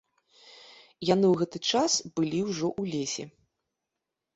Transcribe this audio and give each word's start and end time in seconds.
Яны 1.13 1.25
ў 1.29 1.35
гэты 1.43 1.57
час 1.71 1.91
былі 2.17 2.39
ўжо 2.51 2.67
ў 2.81 2.99
лесе. 2.99 3.33